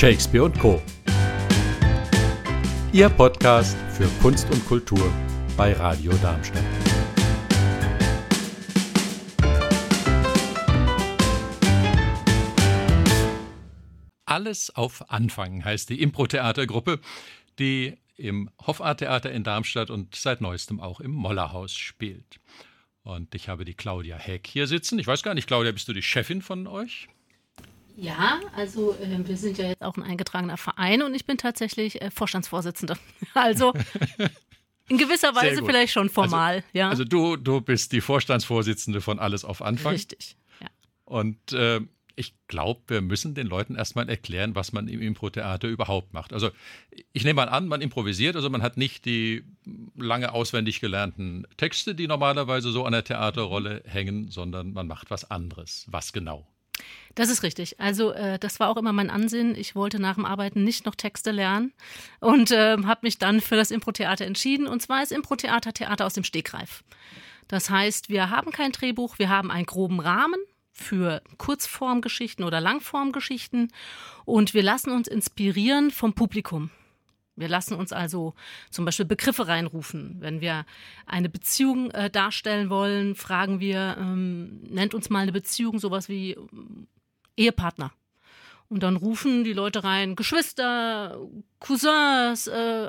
[0.00, 0.80] Shakespeare und Co.
[2.90, 5.12] Ihr Podcast für Kunst und Kultur
[5.58, 6.64] bei Radio Darmstadt.
[14.24, 16.98] Alles auf Anfang heißt die Impro-Theatergruppe,
[17.58, 22.40] die im Hofart-Theater in Darmstadt und seit neuestem auch im Mollerhaus spielt.
[23.02, 24.98] Und ich habe die Claudia Heck hier sitzen.
[24.98, 27.10] Ich weiß gar nicht, Claudia, bist du die Chefin von euch?
[28.00, 32.00] Ja, also äh, wir sind ja jetzt auch ein eingetragener Verein und ich bin tatsächlich
[32.00, 32.96] äh, Vorstandsvorsitzende.
[33.34, 33.72] Also
[34.88, 36.56] in gewisser Weise vielleicht schon formal.
[36.56, 36.88] Also, ja.
[36.88, 39.92] also du, du bist die Vorstandsvorsitzende von Alles auf Anfang.
[39.92, 40.36] Richtig.
[40.60, 40.68] Ja.
[41.04, 41.80] Und äh,
[42.16, 46.32] ich glaube, wir müssen den Leuten erstmal erklären, was man im Impro-Theater überhaupt macht.
[46.32, 46.50] Also
[47.12, 49.44] ich nehme mal an, man improvisiert, also man hat nicht die
[49.96, 55.30] lange auswendig gelernten Texte, die normalerweise so an der Theaterrolle hängen, sondern man macht was
[55.30, 55.86] anderes.
[55.88, 56.46] Was genau?
[57.14, 57.80] Das ist richtig.
[57.80, 59.54] Also äh, das war auch immer mein Ansinn.
[59.54, 61.72] Ich wollte nach dem Arbeiten nicht noch Texte lernen
[62.20, 64.66] und äh, habe mich dann für das Impro-Theater entschieden.
[64.66, 66.82] Und zwar ist Impro-Theater Theater aus dem Stegreif.
[67.48, 70.38] Das heißt, wir haben kein Drehbuch, wir haben einen groben Rahmen
[70.72, 73.72] für Kurzformgeschichten oder Langformgeschichten
[74.24, 76.70] und wir lassen uns inspirieren vom Publikum.
[77.40, 78.34] Wir lassen uns also
[78.70, 80.16] zum Beispiel Begriffe reinrufen.
[80.20, 80.64] Wenn wir
[81.06, 86.32] eine Beziehung äh, darstellen wollen, fragen wir, ähm, nennt uns mal eine Beziehung sowas wie
[86.32, 86.86] ähm,
[87.36, 87.92] Ehepartner.
[88.68, 91.18] Und dann rufen die Leute rein, Geschwister,
[91.58, 92.88] Cousins, äh,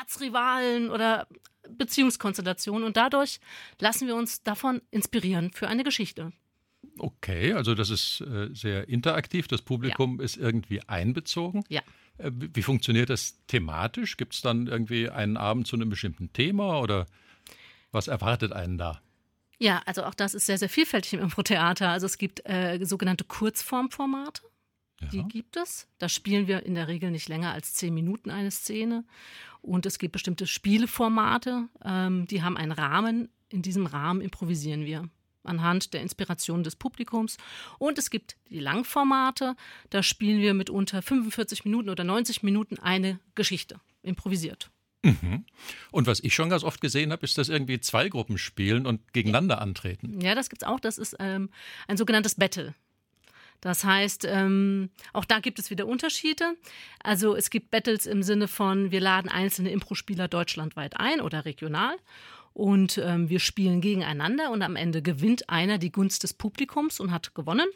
[0.00, 1.26] Erzrivalen oder
[1.68, 2.84] Beziehungskonstellationen.
[2.84, 3.38] Und dadurch
[3.78, 6.32] lassen wir uns davon inspirieren für eine Geschichte.
[6.98, 9.48] Okay, also das ist äh, sehr interaktiv.
[9.48, 10.24] Das Publikum ja.
[10.24, 11.64] ist irgendwie einbezogen.
[11.68, 11.82] Ja.
[12.22, 14.16] Äh, wie funktioniert das thematisch?
[14.16, 17.06] Gibt es dann irgendwie einen Abend zu einem bestimmten Thema oder
[17.90, 19.00] was erwartet einen da?
[19.58, 21.90] Ja, also auch das ist sehr, sehr vielfältig im Impro-Theater.
[21.90, 24.42] Also es gibt äh, sogenannte Kurzformformate.
[25.00, 25.08] Ja.
[25.08, 25.88] Die gibt es.
[25.98, 29.04] Da spielen wir in der Regel nicht länger als zehn Minuten eine Szene.
[29.60, 33.28] Und es gibt bestimmte Spieleformate, ähm, die haben einen Rahmen.
[33.48, 35.08] In diesem Rahmen improvisieren wir
[35.44, 37.36] anhand der Inspiration des Publikums.
[37.78, 39.56] Und es gibt die Langformate,
[39.90, 44.70] da spielen wir mit unter 45 Minuten oder 90 Minuten eine Geschichte, improvisiert.
[45.02, 45.44] Mhm.
[45.90, 49.12] Und was ich schon ganz oft gesehen habe, ist, dass irgendwie zwei Gruppen spielen und
[49.12, 50.20] gegeneinander antreten.
[50.20, 50.80] Ja, das gibt es auch.
[50.80, 51.50] Das ist ähm,
[51.88, 52.74] ein sogenanntes Battle.
[53.60, 56.56] Das heißt, ähm, auch da gibt es wieder Unterschiede.
[57.02, 61.96] Also es gibt Battles im Sinne von, wir laden einzelne Impro-Spieler deutschlandweit ein oder regional
[62.52, 67.10] und ähm, wir spielen gegeneinander und am Ende gewinnt einer die Gunst des Publikums und
[67.10, 67.66] hat gewonnen.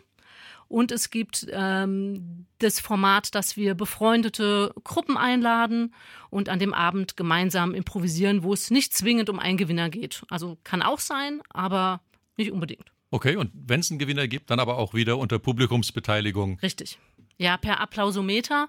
[0.68, 5.94] Und es gibt ähm, das Format, dass wir befreundete Gruppen einladen
[6.28, 10.24] und an dem Abend gemeinsam improvisieren, wo es nicht zwingend um einen Gewinner geht.
[10.28, 12.00] Also kann auch sein, aber
[12.36, 12.90] nicht unbedingt.
[13.10, 16.58] Okay, und wenn es einen Gewinner gibt, dann aber auch wieder unter Publikumsbeteiligung.
[16.60, 16.98] Richtig.
[17.38, 18.68] Ja, per Applausometer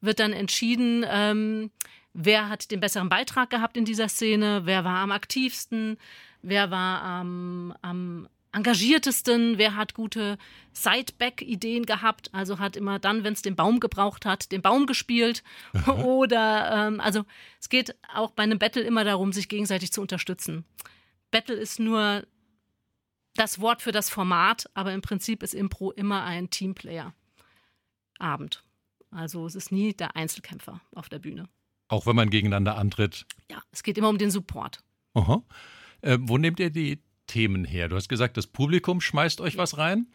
[0.00, 1.70] wird dann entschieden, ähm,
[2.16, 5.98] wer hat den besseren Beitrag gehabt in dieser Szene, wer war am aktivsten,
[6.42, 10.38] wer war am, am engagiertesten, wer hat gute
[10.72, 15.42] Sideback-Ideen gehabt, also hat immer dann, wenn es den Baum gebraucht hat, den Baum gespielt.
[15.86, 17.26] Oder ähm, also
[17.60, 20.64] es geht auch bei einem Battle immer darum, sich gegenseitig zu unterstützen.
[21.30, 22.26] Battle ist nur
[23.34, 28.64] das Wort für das Format, aber im Prinzip ist Impro immer ein Teamplayer-Abend.
[29.10, 31.46] Also es ist nie der Einzelkämpfer auf der Bühne.
[31.88, 33.26] Auch wenn man gegeneinander antritt.
[33.50, 34.80] Ja, es geht immer um den Support.
[35.14, 35.42] Aha.
[36.02, 37.88] Äh, wo nehmt ihr die Themen her?
[37.88, 40.08] Du hast gesagt, das Publikum schmeißt euch was rein.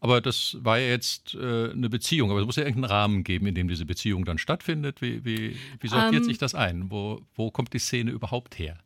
[0.00, 2.30] Aber das war ja jetzt äh, eine Beziehung.
[2.30, 5.02] Aber es muss ja irgendeinen Rahmen geben, in dem diese Beziehung dann stattfindet.
[5.02, 6.90] Wie, wie, wie sortiert ähm, sich das ein?
[6.90, 8.78] Wo, wo kommt die Szene überhaupt her?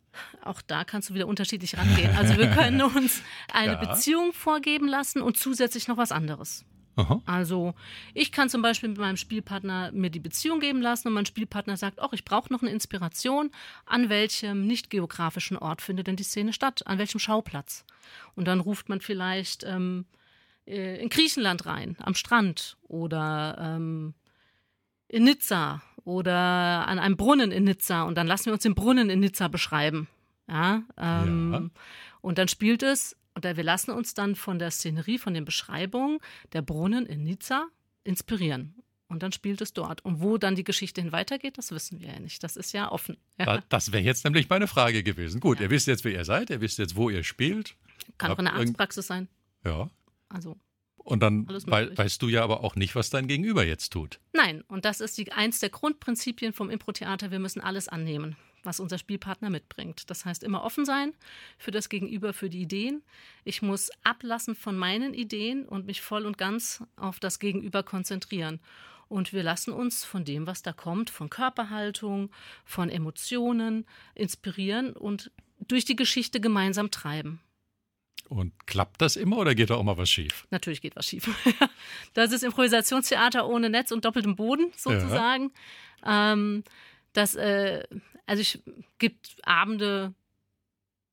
[0.43, 2.15] Auch da kannst du wieder unterschiedlich rangehen.
[2.17, 3.85] Also wir können uns eine ja.
[3.85, 6.65] Beziehung vorgeben lassen und zusätzlich noch was anderes.
[6.97, 7.21] Aha.
[7.27, 7.75] Also
[8.13, 11.77] ich kann zum Beispiel mit meinem Spielpartner mir die Beziehung geben lassen und mein Spielpartner
[11.77, 13.51] sagt, ach, ich brauche noch eine Inspiration.
[13.87, 16.87] An welchem nicht geografischen Ort findet denn die Szene statt?
[16.87, 17.85] An welchem Schauplatz?
[18.37, 20.05] Und dann ruft man vielleicht ähm,
[20.67, 24.15] äh, in Griechenland rein, am Strand oder ähm,
[25.09, 29.11] in Nizza oder an einem Brunnen in Nizza und dann lassen wir uns den Brunnen
[29.11, 30.09] in Nizza beschreiben.
[30.49, 31.83] Ja, ähm, ja.
[32.21, 36.19] Und dann spielt es oder wir lassen uns dann von der Szenerie, von den Beschreibungen
[36.53, 37.67] der Brunnen in Nizza
[38.05, 38.75] inspirieren.
[39.07, 40.05] Und dann spielt es dort.
[40.05, 42.43] Und wo dann die Geschichte hin weitergeht, das wissen wir ja nicht.
[42.43, 43.17] Das ist ja offen.
[43.39, 43.63] Ja.
[43.69, 45.41] Das wäre jetzt nämlich meine Frage gewesen.
[45.41, 45.65] Gut, ja.
[45.65, 47.77] ihr wisst jetzt, wer ihr seid, ihr wisst jetzt, wo ihr spielt.
[48.19, 49.29] Kann auch in der Arztpraxis sein.
[49.65, 49.91] Ja.
[50.29, 50.57] Also.
[50.97, 54.21] Und dann wei weißt du ja aber auch nicht, was dein Gegenüber jetzt tut.
[54.33, 57.31] Nein, und das ist die, eins der Grundprinzipien vom Impro-Theater.
[57.31, 60.11] Wir müssen alles annehmen was unser Spielpartner mitbringt.
[60.11, 61.13] Das heißt, immer offen sein
[61.59, 63.03] für das Gegenüber, für die Ideen.
[63.45, 68.61] Ich muss ablassen von meinen Ideen und mich voll und ganz auf das Gegenüber konzentrieren.
[69.09, 72.31] Und wir lassen uns von dem, was da kommt, von Körperhaltung,
[72.65, 75.31] von Emotionen inspirieren und
[75.61, 77.41] durch die Geschichte gemeinsam treiben.
[78.29, 80.47] Und klappt das immer oder geht da auch mal was schief?
[80.51, 81.29] Natürlich geht was schief.
[82.15, 85.53] das ist Improvisationstheater ohne Netz und doppeltem Boden sozusagen.
[86.03, 86.33] Ja.
[86.33, 86.65] Ähm,
[87.13, 87.85] das, äh,
[88.27, 88.59] also es
[88.99, 90.15] gibt Abende,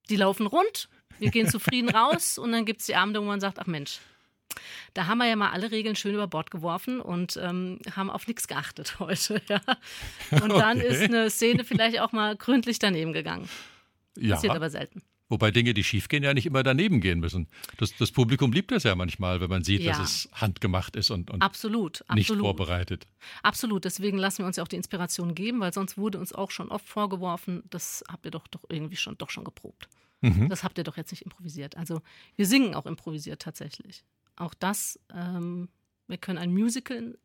[0.10, 3.40] die laufen rund, wir gehen zufrieden raus und dann gibt es die Abende, wo man
[3.40, 4.00] sagt, ach Mensch,
[4.94, 8.28] da haben wir ja mal alle Regeln schön über Bord geworfen und ähm, haben auf
[8.28, 9.42] nichts geachtet heute.
[9.48, 9.62] Ja.
[10.32, 10.88] Und dann okay.
[10.88, 13.48] ist eine Szene vielleicht auch mal gründlich daneben gegangen.
[14.18, 14.36] Ja.
[14.36, 15.02] Passiert aber selten.
[15.32, 17.48] Wobei Dinge, die schiefgehen, ja nicht immer daneben gehen müssen.
[17.78, 19.98] Das, das Publikum liebt das ja manchmal, wenn man sieht, ja.
[19.98, 22.44] dass es handgemacht ist und, und absolut, nicht absolut.
[22.44, 23.08] vorbereitet.
[23.42, 26.52] Absolut, deswegen lassen wir uns ja auch die Inspiration geben, weil sonst wurde uns auch
[26.52, 29.88] schon oft vorgeworfen, das habt ihr doch, doch irgendwie schon, doch schon geprobt.
[30.20, 30.50] Mhm.
[30.50, 31.78] Das habt ihr doch jetzt nicht improvisiert.
[31.78, 32.02] Also
[32.36, 34.04] wir singen auch improvisiert tatsächlich.
[34.36, 35.70] Auch das, ähm,
[36.10, 37.18] wir können ein Musical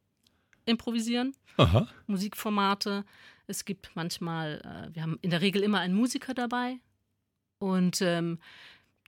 [0.64, 1.88] improvisieren, Aha.
[2.06, 3.04] Musikformate.
[3.48, 6.78] Es gibt manchmal, äh, wir haben in der Regel immer einen Musiker dabei
[7.58, 8.38] und ähm,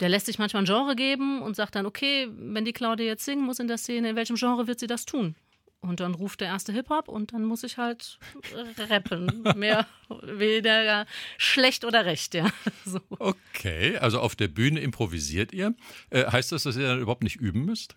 [0.00, 3.24] der lässt sich manchmal ein Genre geben und sagt dann, okay, wenn die Claudia jetzt
[3.24, 5.34] singen muss in der Szene, in welchem Genre wird sie das tun?
[5.80, 8.18] Und dann ruft der erste Hip-Hop und dann muss ich halt
[8.78, 9.44] rappen.
[9.56, 9.86] Mehr
[10.22, 11.06] weder
[11.36, 12.50] schlecht oder recht, ja.
[12.84, 13.00] So.
[13.10, 15.74] Okay, also auf der Bühne improvisiert ihr.
[16.10, 17.96] Äh, heißt das, dass ihr dann überhaupt nicht üben müsst?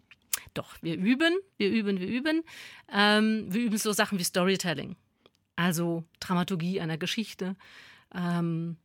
[0.53, 2.43] Doch, wir üben, wir üben, wir üben.
[2.91, 4.95] Ähm, wir üben so Sachen wie Storytelling.
[5.55, 7.55] Also Dramaturgie einer Geschichte,
[8.13, 8.77] ähm,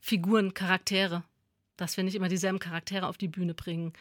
[0.00, 1.22] Figuren, Charaktere.
[1.76, 3.92] Dass wir nicht immer dieselben Charaktere auf die Bühne bringen.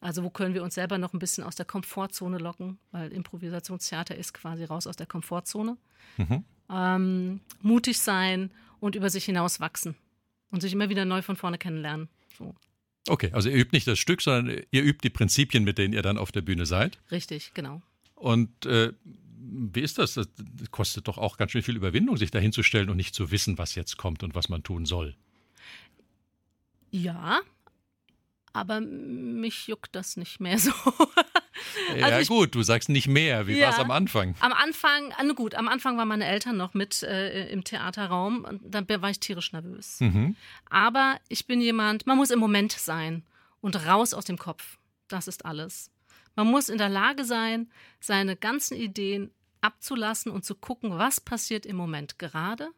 [0.00, 4.16] Also wo können wir uns selber noch ein bisschen aus der Komfortzone locken, weil Improvisationstheater
[4.16, 5.76] ist quasi raus aus der Komfortzone.
[6.16, 6.44] Mhm.
[6.70, 8.50] Ähm, mutig sein
[8.80, 9.96] und über sich hinaus wachsen
[10.50, 12.08] und sich immer wieder neu von vorne kennenlernen.
[12.36, 12.54] So.
[13.08, 16.02] Okay, also ihr übt nicht das Stück, sondern ihr übt die Prinzipien, mit denen ihr
[16.02, 16.98] dann auf der Bühne seid.
[17.10, 17.82] Richtig, genau.
[18.14, 18.92] Und äh,
[19.40, 20.14] wie ist das?
[20.14, 20.28] Das
[20.70, 23.74] kostet doch auch ganz schön viel Überwindung, sich da hinzustellen und nicht zu wissen, was
[23.74, 25.16] jetzt kommt und was man tun soll.
[26.90, 27.40] Ja,
[28.52, 30.72] aber mich juckt das nicht mehr so.
[31.96, 33.46] ja also ich, gut, du sagst nicht mehr.
[33.46, 34.34] Wie ja, war es am Anfang?
[34.40, 38.44] Am Anfang, ah, na gut, am Anfang waren meine Eltern noch mit äh, im Theaterraum
[38.44, 40.00] und dann war ich tierisch nervös.
[40.00, 40.36] Mhm.
[40.70, 43.24] Aber ich bin jemand, man muss im Moment sein
[43.60, 44.78] und raus aus dem Kopf.
[45.08, 45.90] Das ist alles.
[46.34, 47.70] Man muss in der Lage sein,
[48.00, 49.30] seine ganzen Ideen
[49.60, 52.68] abzulassen und zu gucken, was passiert im Moment gerade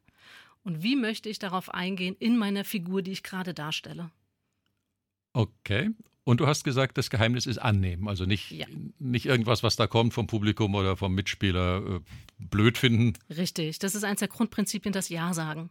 [0.63, 4.11] und wie möchte ich darauf eingehen in meiner Figur, die ich gerade darstelle.
[5.33, 5.91] Okay.
[6.25, 8.07] Und du hast gesagt, das Geheimnis ist annehmen.
[8.07, 8.67] Also nicht, ja.
[8.99, 12.01] nicht irgendwas, was da kommt vom Publikum oder vom Mitspieler äh,
[12.39, 13.15] blöd finden.
[13.35, 13.79] Richtig.
[13.79, 15.71] Das ist eines der Grundprinzipien, das Ja sagen.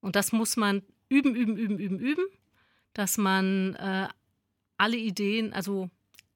[0.00, 2.24] Und das muss man üben, üben, üben, üben, üben,
[2.92, 4.08] dass man äh,
[4.78, 5.90] alle Ideen, also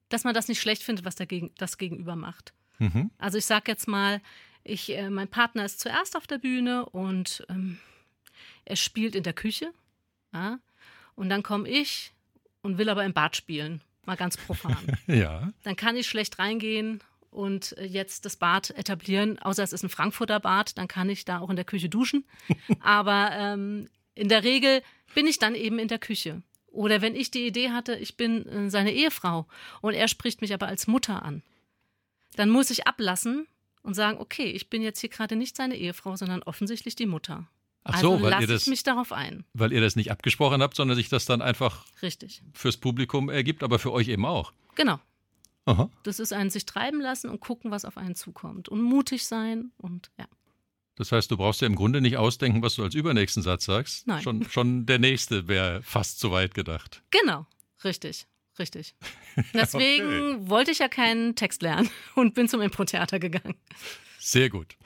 [0.08, 2.54] dass man das nicht schlecht findet, was dagegen, das Gegenüber macht.
[2.78, 3.10] Mhm.
[3.18, 4.20] Also ich sage jetzt mal,
[4.64, 7.78] ich, äh, mein Partner ist zuerst auf der Bühne und ähm,
[8.64, 9.72] er spielt in der Küche.
[10.32, 10.58] Ja?
[11.14, 12.12] Und dann komme ich
[12.62, 13.82] und will aber im Bad spielen.
[14.04, 14.98] Mal ganz profan.
[15.06, 15.52] ja.
[15.62, 17.00] Dann kann ich schlecht reingehen
[17.30, 21.24] und äh, jetzt das Bad etablieren, außer es ist ein Frankfurter Bad, dann kann ich
[21.24, 22.24] da auch in der Küche duschen.
[22.80, 24.82] aber ähm, in der Regel
[25.14, 26.42] bin ich dann eben in der Küche.
[26.68, 29.46] Oder wenn ich die Idee hatte, ich bin äh, seine Ehefrau
[29.80, 31.42] und er spricht mich aber als Mutter an,
[32.36, 33.46] dann muss ich ablassen
[33.84, 37.46] und sagen, okay, ich bin jetzt hier gerade nicht seine Ehefrau, sondern offensichtlich die Mutter.
[37.84, 39.44] Ach so, also weil ihr das, mich darauf ein.
[39.52, 42.42] Weil ihr das nicht abgesprochen habt, sondern sich das dann einfach Richtig.
[42.54, 44.52] fürs Publikum ergibt, aber für euch eben auch.
[44.74, 44.98] Genau.
[45.66, 45.90] Aha.
[46.02, 48.70] Das ist ein sich treiben lassen und gucken, was auf einen zukommt.
[48.70, 50.26] Und mutig sein und ja.
[50.96, 54.06] Das heißt, du brauchst ja im Grunde nicht ausdenken, was du als übernächsten Satz sagst.
[54.06, 54.22] Nein.
[54.22, 57.02] Schon, schon der nächste wäre fast zu weit gedacht.
[57.10, 57.46] Genau,
[57.82, 58.26] richtig.
[58.58, 58.94] Richtig.
[59.54, 60.48] Deswegen okay.
[60.48, 63.56] wollte ich ja keinen Text lernen und bin zum Impro-Theater gegangen.
[64.18, 64.76] Sehr gut.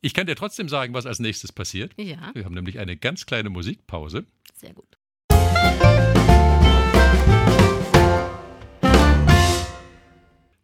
[0.00, 1.92] Ich kann dir trotzdem sagen, was als nächstes passiert.
[1.96, 2.30] Ja.
[2.34, 4.26] Wir haben nämlich eine ganz kleine Musikpause.
[4.54, 4.96] Sehr gut.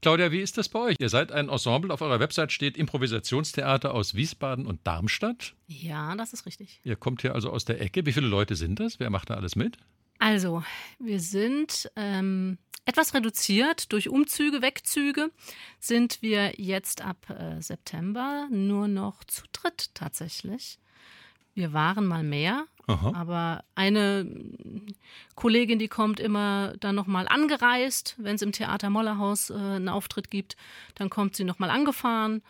[0.05, 0.97] Claudia, wie ist das bei euch?
[1.01, 5.55] Ihr seid ein Ensemble, auf eurer Website steht Improvisationstheater aus Wiesbaden und Darmstadt.
[5.67, 6.79] Ja, das ist richtig.
[6.85, 8.05] Ihr kommt hier also aus der Ecke.
[8.05, 9.01] Wie viele Leute sind das?
[9.01, 9.79] Wer macht da alles mit?
[10.19, 10.63] Also,
[10.99, 15.31] wir sind ähm, etwas reduziert durch Umzüge, Wegzüge,
[15.81, 20.79] sind wir jetzt ab äh, September nur noch zu dritt tatsächlich.
[21.55, 23.13] Wir waren mal mehr, Aha.
[23.15, 24.27] aber eine
[25.37, 30.31] Kollegin, die kommt immer dann nochmal angereist, wenn es im Theater Mollerhaus äh, einen Auftritt
[30.31, 30.57] gibt,
[30.97, 32.43] dann kommt sie nochmal angefahren.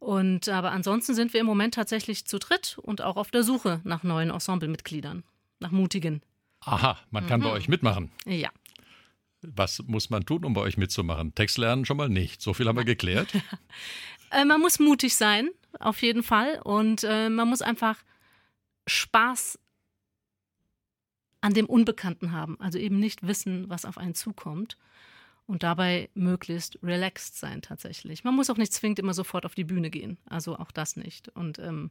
[0.00, 3.80] Und aber ansonsten sind wir im Moment tatsächlich zu dritt und auch auf der Suche
[3.84, 5.24] nach neuen Ensemblemitgliedern,
[5.60, 6.22] nach mutigen.
[6.60, 7.44] Aha, man kann mhm.
[7.44, 8.10] bei euch mitmachen.
[8.26, 8.50] Ja.
[9.42, 11.34] Was muss man tun, um bei euch mitzumachen?
[11.34, 12.42] Text lernen schon mal nicht.
[12.42, 13.32] So viel haben wir geklärt.
[14.30, 15.48] Äh, man muss mutig sein,
[15.80, 16.60] auf jeden Fall.
[16.62, 17.96] Und äh, man muss einfach
[18.86, 19.58] Spaß
[21.40, 22.60] an dem Unbekannten haben.
[22.60, 24.76] Also eben nicht wissen, was auf einen zukommt
[25.48, 28.22] und dabei möglichst relaxed sein tatsächlich.
[28.22, 31.30] Man muss auch nicht zwingend immer sofort auf die Bühne gehen, also auch das nicht.
[31.30, 31.90] Und ähm,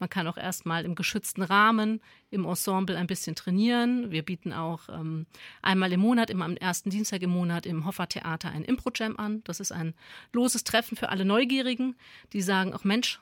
[0.00, 4.10] man kann auch erstmal im geschützten Rahmen im Ensemble ein bisschen trainieren.
[4.10, 5.26] Wir bieten auch ähm,
[5.62, 9.40] einmal im Monat, immer am ersten Dienstag im Monat im Hoffer Theater ein Impro-Jam an.
[9.44, 9.94] Das ist ein
[10.32, 11.94] loses Treffen für alle Neugierigen,
[12.32, 13.20] die sagen, ach Mensch,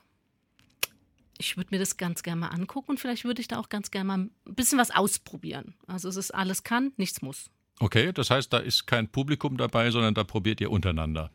[1.37, 3.91] ich würde mir das ganz gerne mal angucken und vielleicht würde ich da auch ganz
[3.91, 5.75] gerne mal ein bisschen was ausprobieren.
[5.85, 7.51] Also es ist alles kann, nichts muss.
[7.79, 11.29] Okay, das heißt, da ist kein Publikum dabei, sondern da probiert ihr untereinander.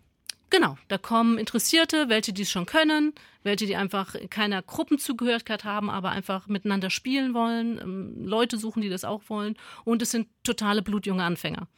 [0.51, 5.89] Genau, da kommen Interessierte, welche die es schon können, welche die einfach keiner Gruppenzugehörigkeit haben,
[5.89, 10.27] aber einfach miteinander spielen wollen, ähm, Leute suchen, die das auch wollen und es sind
[10.43, 11.69] totale blutjunge Anfänger.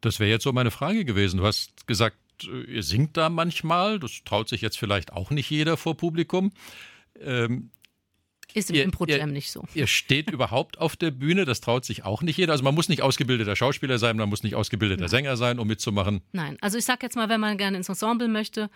[0.00, 1.36] Das wäre jetzt so meine Frage gewesen.
[1.38, 5.76] Du hast gesagt, ihr singt da manchmal, das traut sich jetzt vielleicht auch nicht jeder
[5.76, 6.52] vor Publikum.
[7.20, 7.70] Ähm,
[8.54, 9.64] ist im Impro-Jam nicht so.
[9.74, 12.52] Ihr steht überhaupt auf der Bühne, das traut sich auch nicht jeder.
[12.52, 15.08] Also man muss nicht ausgebildeter Schauspieler sein, man muss nicht ausgebildeter Nein.
[15.08, 16.22] Sänger sein, um mitzumachen.
[16.32, 18.70] Nein, also ich sag jetzt mal, wenn man gerne ins Ensemble möchte,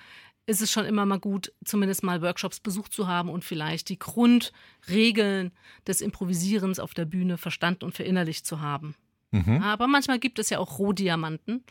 [0.46, 3.98] ist es schon immer mal gut, zumindest mal Workshops besucht zu haben und vielleicht die
[3.98, 5.52] Grundregeln
[5.86, 8.96] des Improvisierens auf der Bühne verstanden und verinnerlicht zu haben.
[9.30, 9.62] Mhm.
[9.62, 11.62] Aber manchmal gibt es ja auch Rohdiamanten,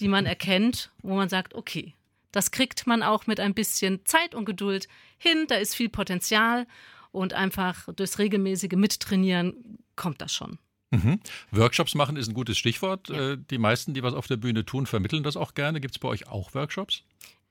[0.00, 1.94] die man erkennt, wo man sagt, okay,
[2.32, 6.66] das kriegt man auch mit ein bisschen Zeit und Geduld hin, da ist viel Potenzial
[7.14, 10.58] und einfach durchs regelmäßige Mittrainieren kommt das schon.
[10.90, 11.20] Mhm.
[11.50, 13.08] Workshops machen ist ein gutes Stichwort.
[13.08, 13.32] Ja.
[13.32, 15.80] Äh, die meisten, die was auf der Bühne tun, vermitteln das auch gerne.
[15.80, 17.02] Gibt es bei euch auch Workshops?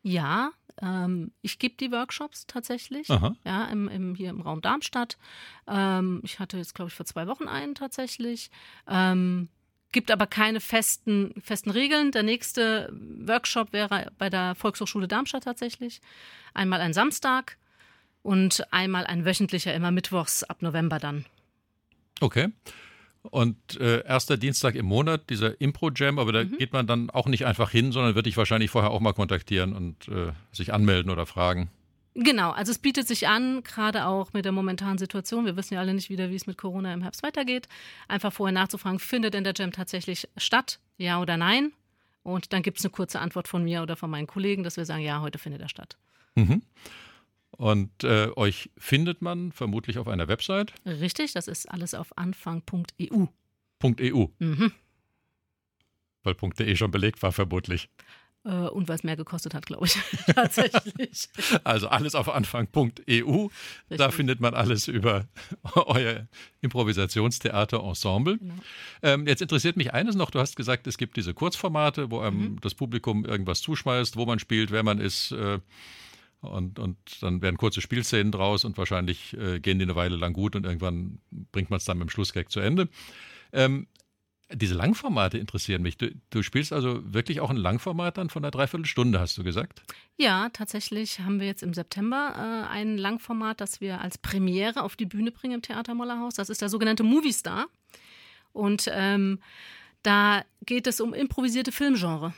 [0.01, 0.51] Ja,
[0.81, 3.09] ähm, ich gebe die Workshops tatsächlich.
[3.09, 3.35] Aha.
[3.45, 5.17] Ja, im, im, hier im Raum Darmstadt.
[5.67, 8.49] Ähm, ich hatte jetzt, glaube ich, vor zwei Wochen einen tatsächlich.
[8.87, 9.47] Ähm,
[9.93, 12.11] gibt aber keine festen, festen Regeln.
[12.11, 12.91] Der nächste
[13.25, 16.01] Workshop wäre bei der Volkshochschule Darmstadt tatsächlich.
[16.53, 17.57] Einmal ein Samstag
[18.23, 21.25] und einmal ein wöchentlicher, immer mittwochs ab November dann.
[22.19, 22.49] Okay.
[23.23, 26.57] Und äh, erster Dienstag im Monat, dieser Impro-Jam, aber da mhm.
[26.57, 29.73] geht man dann auch nicht einfach hin, sondern wird dich wahrscheinlich vorher auch mal kontaktieren
[29.73, 31.69] und äh, sich anmelden oder fragen.
[32.15, 35.45] Genau, also es bietet sich an, gerade auch mit der momentanen Situation.
[35.45, 37.67] Wir wissen ja alle nicht wieder, wie es mit Corona im Herbst weitergeht.
[38.07, 40.79] Einfach vorher nachzufragen, findet denn der Jam tatsächlich statt?
[40.97, 41.71] Ja oder nein?
[42.21, 44.85] Und dann gibt es eine kurze Antwort von mir oder von meinen Kollegen, dass wir
[44.85, 45.97] sagen, ja, heute findet er statt.
[46.35, 46.61] Mhm.
[47.57, 50.73] Und äh, euch findet man vermutlich auf einer Website.
[50.85, 53.25] Richtig, das ist alles auf anfang.eu.
[53.99, 54.27] .eu.
[54.39, 54.71] Mhm.
[56.23, 57.89] Weil .de schon belegt war, vermutlich.
[58.45, 59.97] Äh, und was mehr gekostet hat, glaube ich.
[60.35, 61.29] Tatsächlich.
[61.63, 63.47] Also alles auf anfang.eu.
[63.89, 65.27] Da findet man alles über
[65.75, 66.27] euer
[66.61, 68.37] Improvisationstheater-Ensemble.
[68.37, 68.55] Genau.
[69.01, 70.29] Ähm, jetzt interessiert mich eines noch.
[70.29, 72.61] Du hast gesagt, es gibt diese Kurzformate, wo einem mhm.
[72.61, 75.31] das Publikum irgendwas zuschmeißt, wo man spielt, wer man ist.
[75.31, 75.59] Äh,
[76.43, 80.33] und, und dann werden kurze Spielszenen draus und wahrscheinlich äh, gehen die eine Weile lang
[80.33, 81.19] gut und irgendwann
[81.51, 82.89] bringt man es dann mit dem Schlussgag zu Ende.
[83.51, 83.87] Ähm,
[84.51, 85.97] diese Langformate interessieren mich.
[85.97, 89.81] Du, du, spielst also wirklich auch ein Langformat dann von einer Dreiviertelstunde, hast du gesagt?
[90.17, 94.95] Ja, tatsächlich haben wir jetzt im September äh, ein Langformat, das wir als Premiere auf
[94.95, 96.35] die Bühne bringen im Theater Mollerhaus.
[96.35, 97.65] Das ist der sogenannte Movie Star.
[98.51, 99.39] Und ähm,
[100.03, 102.33] da geht es um improvisierte Filmgenre.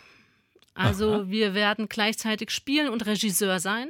[0.76, 1.24] Also Aha.
[1.28, 3.90] wir werden gleichzeitig spielen und Regisseur sein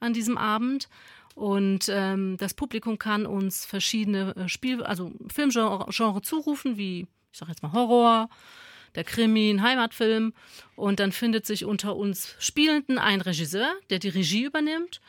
[0.00, 0.88] an diesem Abend.
[1.34, 7.52] Und ähm, das Publikum kann uns verschiedene äh, Spiel, also Filmgenre zurufen, wie ich sage
[7.52, 8.28] jetzt mal Horror,
[8.96, 10.34] der Krimi, ein Heimatfilm.
[10.74, 15.00] Und dann findet sich unter uns Spielenden ein Regisseur, der die Regie übernimmt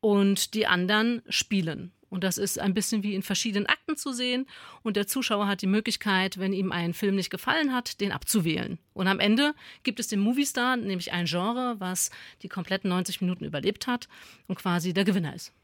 [0.00, 1.92] und die anderen spielen.
[2.12, 4.46] Und das ist ein bisschen wie in verschiedenen Akten zu sehen.
[4.82, 8.78] Und der Zuschauer hat die Möglichkeit, wenn ihm ein Film nicht gefallen hat, den abzuwählen.
[8.92, 12.10] Und am Ende gibt es den Movie Star, nämlich ein Genre, was
[12.42, 14.10] die kompletten 90 Minuten überlebt hat
[14.46, 15.54] und quasi der Gewinner ist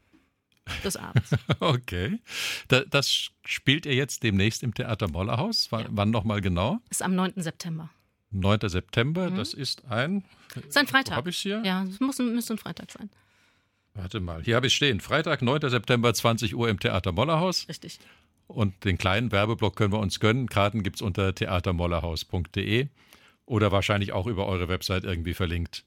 [0.83, 1.29] des Abends.
[1.59, 2.19] okay.
[2.67, 5.71] das spielt ihr jetzt demnächst im Theater Mollerhaus.
[5.71, 5.87] W ja.
[5.91, 6.79] Wann nochmal genau?
[6.89, 7.33] Ist am 9.
[7.35, 7.91] September.
[8.31, 8.69] 9.
[8.69, 9.35] September, mhm.
[9.35, 10.23] das ist ein.
[10.67, 11.15] Ist ein Freitag.
[11.15, 11.61] Habe ich hier?
[11.63, 13.11] Ja, es muss, müsste ein Freitag sein.
[13.93, 14.99] Warte mal, hier habe ich stehen.
[14.99, 15.69] Freitag, 9.
[15.69, 17.67] September, 20 Uhr im Theater Mollerhaus.
[17.67, 17.99] Richtig.
[18.47, 20.47] Und den kleinen Werbeblock können wir uns gönnen.
[20.47, 22.87] Karten gibt es unter theatermollerhaus.de
[23.45, 25.83] oder wahrscheinlich auch über eure Website irgendwie verlinkt.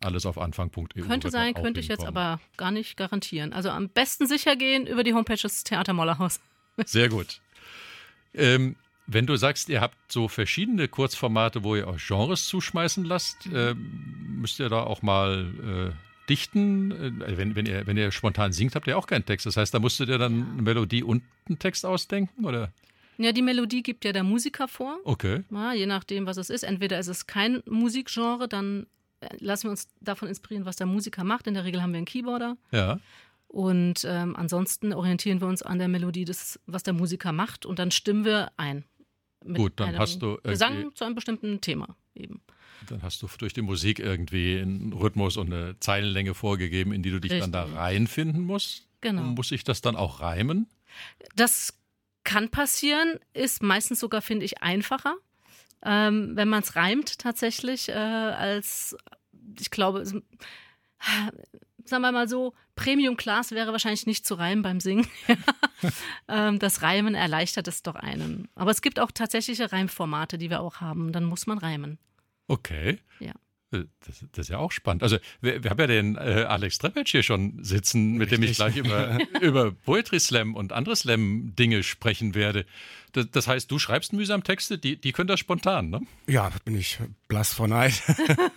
[0.00, 1.02] Alles auf anfang.eu.
[1.02, 3.52] Könnte sein, könnte ich jetzt aber gar nicht garantieren.
[3.52, 6.40] Also am besten sicher gehen über die Homepage des Theater Mollerhaus.
[6.84, 7.40] Sehr gut.
[8.34, 8.76] Ähm,
[9.06, 13.74] wenn du sagst, ihr habt so verschiedene Kurzformate, wo ihr euch Genres zuschmeißen lasst, äh,
[13.74, 18.74] müsst ihr da auch mal äh, dichten, äh, wenn, wenn, ihr, wenn ihr spontan singt,
[18.74, 19.46] habt ihr auch keinen Text.
[19.46, 22.72] Das heißt, da musstet ihr dann eine Melodie und einen Text ausdenken, oder?
[23.18, 24.98] Ja, die Melodie gibt ja der Musiker vor.
[25.04, 25.42] Okay.
[25.50, 26.64] Ja, je nachdem, was es ist.
[26.64, 28.86] Entweder ist es kein Musikgenre, dann
[29.38, 31.46] lassen wir uns davon inspirieren, was der Musiker macht.
[31.46, 32.56] In der Regel haben wir einen Keyboarder.
[32.72, 33.00] Ja.
[33.48, 37.78] Und ähm, ansonsten orientieren wir uns an der Melodie, des, was der Musiker macht, und
[37.78, 38.84] dann stimmen wir ein.
[39.54, 42.40] Gut, dann hast du Gesang zu einem bestimmten Thema eben.
[42.86, 47.10] Dann hast du durch die Musik irgendwie einen Rhythmus und eine Zeilenlänge vorgegeben, in die
[47.10, 47.50] du dich Richtig.
[47.50, 48.86] dann da reinfinden musst.
[49.00, 49.22] Genau.
[49.22, 50.68] Muss ich das dann auch reimen?
[51.34, 51.74] Das
[52.24, 55.14] kann passieren, ist meistens sogar, finde ich, einfacher,
[55.84, 58.96] ähm, wenn man es reimt tatsächlich, äh, als
[59.60, 60.04] ich glaube,
[61.84, 65.06] sagen wir mal so, Premium Class wäre wahrscheinlich nicht zu reimen beim Singen.
[66.28, 68.48] Ähm, das Reimen erleichtert es doch einen.
[68.56, 71.12] Aber es gibt auch tatsächliche Reimformate, die wir auch haben.
[71.12, 71.98] Dann muss man reimen.
[72.48, 72.98] Okay.
[73.20, 73.32] Ja.
[73.72, 75.02] Äh, das, das, ist ja auch spannend.
[75.02, 78.40] Also, wir, wir haben ja den äh, Alex Trepetsch hier schon sitzen, mit Richtig.
[78.40, 82.66] dem ich gleich über, über Poetry Slam und andere Slam-Dinge sprechen werde.
[83.12, 86.00] Das, das, heißt, du schreibst mühsam Texte, die, die können das spontan, ne?
[86.26, 86.98] Ja, bin ich
[87.28, 88.02] blass vor Neid.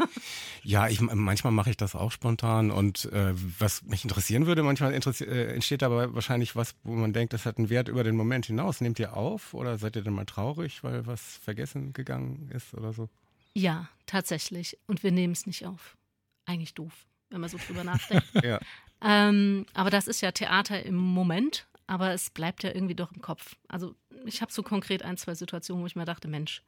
[0.63, 4.93] ja, ich, manchmal mache ich das auch spontan und äh, was mich interessieren würde, manchmal
[4.93, 8.15] interessi äh, entsteht aber wahrscheinlich was, wo man denkt, das hat einen Wert über den
[8.15, 8.81] Moment hinaus.
[8.81, 12.91] Nehmt ihr auf oder seid ihr dann mal traurig, weil was vergessen gegangen ist oder
[12.91, 13.09] so?
[13.53, 14.77] Ja, tatsächlich.
[14.87, 15.97] Und wir nehmen es nicht auf.
[16.45, 16.93] Eigentlich doof,
[17.29, 18.27] wenn man so drüber nachdenkt.
[18.43, 18.59] ja.
[19.01, 23.21] ähm, aber das ist ja Theater im Moment, aber es bleibt ja irgendwie doch im
[23.21, 23.55] Kopf.
[23.67, 26.63] Also ich habe so konkret ein, zwei Situationen, wo ich mir dachte, Mensch,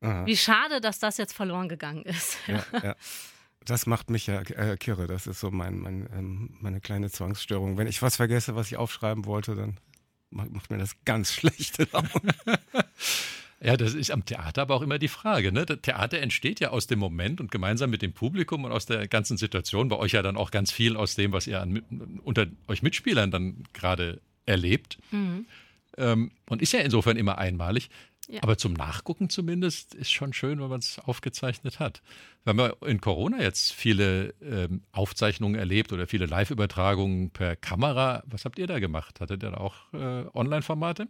[0.00, 0.26] Aha.
[0.26, 2.36] wie schade, dass das jetzt verloren gegangen ist.
[2.46, 2.96] Ja, ja.
[3.66, 5.06] Das macht mich ja äh, kirre.
[5.06, 7.78] Das ist so mein, mein, ähm, meine kleine Zwangsstörung.
[7.78, 9.78] Wenn ich was vergesse, was ich aufschreiben wollte, dann
[10.28, 12.34] macht mir das ganz schlechte Laune.
[13.64, 15.50] Ja, das ist am Theater aber auch immer die Frage.
[15.50, 15.64] Ne?
[15.64, 19.08] Das Theater entsteht ja aus dem Moment und gemeinsam mit dem Publikum und aus der
[19.08, 21.78] ganzen Situation, bei euch ja dann auch ganz viel aus dem, was ihr an,
[22.22, 24.98] unter euch Mitspielern dann gerade erlebt.
[25.12, 25.46] Mhm.
[25.96, 27.88] Ähm, und ist ja insofern immer einmalig.
[28.28, 28.42] Ja.
[28.42, 32.02] Aber zum Nachgucken zumindest ist schon schön, wenn man es aufgezeichnet hat.
[32.44, 38.22] Wir haben ja in Corona jetzt viele ähm, Aufzeichnungen erlebt oder viele Live-Übertragungen per Kamera.
[38.26, 39.20] Was habt ihr da gemacht?
[39.20, 41.08] Hattet ihr da auch äh, Online-Formate?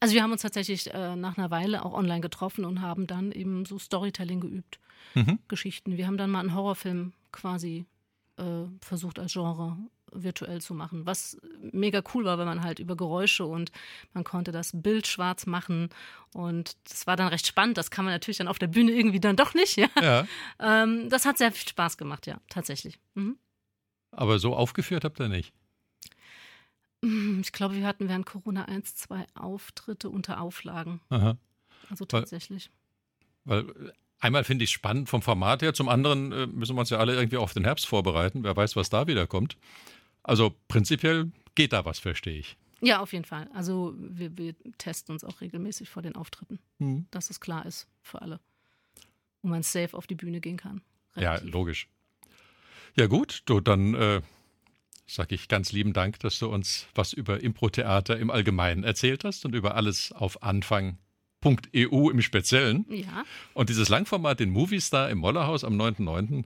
[0.00, 3.32] Also wir haben uns tatsächlich äh, nach einer Weile auch online getroffen und haben dann
[3.32, 4.78] eben so Storytelling geübt,
[5.14, 5.38] mhm.
[5.48, 5.96] Geschichten.
[5.96, 7.84] Wir haben dann mal einen Horrorfilm quasi
[8.36, 9.76] äh, versucht als Genre
[10.12, 13.72] virtuell zu machen, was mega cool war, weil man halt über Geräusche und
[14.14, 15.90] man konnte das Bild schwarz machen
[16.32, 17.76] und das war dann recht spannend.
[17.76, 19.76] Das kann man natürlich dann auf der Bühne irgendwie dann doch nicht.
[19.78, 19.88] Ja?
[20.00, 20.26] ja.
[20.58, 22.98] Ähm, das hat sehr viel Spaß gemacht, ja, tatsächlich.
[23.14, 23.38] Mhm.
[24.10, 25.52] Aber so aufgeführt habt ihr nicht?
[27.04, 31.00] Hm, ich glaube, wir hatten während Corona eins, zwei Auftritte unter Auflagen.
[31.10, 31.36] Aha.
[31.90, 32.70] Also tatsächlich.
[33.44, 36.80] Weil, weil einmal finde ich es spannend vom Format her, zum anderen äh, müssen wir
[36.80, 38.44] uns ja alle irgendwie auf den Herbst vorbereiten.
[38.44, 39.56] Wer weiß, was da wieder kommt.
[40.22, 42.56] Also prinzipiell geht da was, verstehe ich.
[42.80, 43.48] Ja, auf jeden Fall.
[43.54, 47.06] Also wir, wir testen uns auch regelmäßig vor den Auftritten, mhm.
[47.10, 48.40] dass es klar ist für alle.
[49.42, 50.82] Und man safe auf die Bühne gehen kann.
[51.16, 51.44] Relativ.
[51.44, 51.88] Ja, logisch.
[52.96, 54.22] Ja gut, du, dann äh,
[55.08, 59.44] sage ich ganz lieben Dank, dass du uns was über Impro-Theater im Allgemeinen erzählt hast
[59.44, 62.84] und über alles auf Anfang.eu im Speziellen.
[62.90, 63.24] Ja.
[63.54, 66.44] Und dieses Langformat, den Moviestar im Mollerhaus am 9.9.,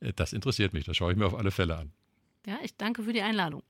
[0.00, 0.84] äh, das interessiert mich.
[0.84, 1.92] Das schaue ich mir auf alle Fälle an.
[2.46, 3.62] Ja, ich danke für die Einladung.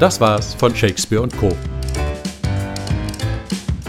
[0.00, 1.56] Das war's von Shakespeare und Co.